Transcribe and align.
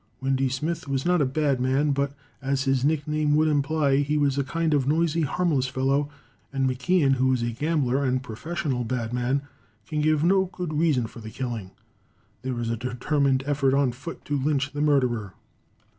Windy 0.19 0.49
Smith 0.49 0.87
was 0.87 1.05
not 1.05 1.21
a 1.21 1.27
bad 1.27 1.61
man, 1.61 1.91
but, 1.91 2.13
as 2.41 2.63
his 2.63 2.83
nickname 2.83 3.35
would 3.35 3.47
imply, 3.47 3.97
he 3.97 4.17
was 4.17 4.35
a 4.35 4.43
kind 4.43 4.73
of 4.73 4.87
noisy, 4.87 5.21
harmless 5.21 5.67
fellow, 5.67 6.09
and 6.51 6.67
McKeon, 6.67 7.11
who 7.17 7.31
is 7.33 7.43
a 7.43 7.51
gambler 7.51 8.03
and 8.03 8.23
professional 8.23 8.83
bad 8.83 9.13
man, 9.13 9.43
can 9.85 10.01
give 10.01 10.23
no 10.23 10.45
good 10.45 10.73
reason 10.73 11.05
for 11.05 11.19
the 11.19 11.29
killing. 11.29 11.69
There 12.41 12.59
is 12.59 12.71
a 12.71 12.77
determined 12.77 13.43
effort 13.45 13.75
on 13.75 13.91
foot 13.91 14.25
to 14.25 14.35
lynch 14.39 14.71
the 14.71 14.81
murderer. 14.81 15.35